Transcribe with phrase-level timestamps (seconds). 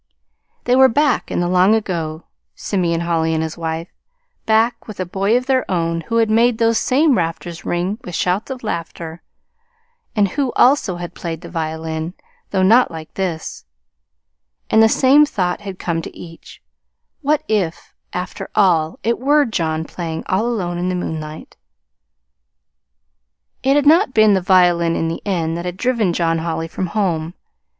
[0.63, 2.23] They were back in the long ago
[2.55, 3.89] Simeon Holly and his wife
[4.47, 8.15] back with a boy of their own who had made those same rafters ring with
[8.15, 9.21] shouts of laughter,
[10.15, 12.15] and who, also, had played the violin
[12.49, 13.63] though not like this;
[14.71, 16.63] and the same thought had come to each:
[17.21, 21.57] "What if, after all, it were John playing all alone in the moonlight!"
[23.61, 26.87] It had not been the violin, in the end, that had driven John Holly from
[26.87, 27.35] home.